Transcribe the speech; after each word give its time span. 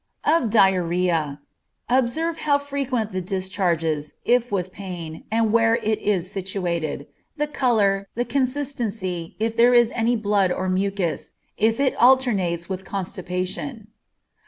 Of 0.25 0.49
diarrhoea. 0.49 1.41
Observe 1.87 2.37
how 2.37 2.57
frequent 2.57 3.11
the 3.11 3.21
discharges, 3.21 4.15
if 4.25 4.51
with 4.51 4.71
pain, 4.71 5.25
and 5.29 5.53
where 5.53 5.75
it 5.75 5.99
is 5.99 6.31
situated, 6.31 7.05
the 7.37 7.45
color, 7.45 8.07
the 8.15 8.25
consistency, 8.25 9.35
if 9.39 9.55
there 9.55 9.75
is 9.75 9.91
any 9.93 10.15
blood 10.15 10.51
or 10.51 10.69
mucus, 10.69 11.33
if 11.55 11.79
it 11.79 11.93
alternates 12.01 12.67
with 12.67 12.83
constipation. 12.83 13.89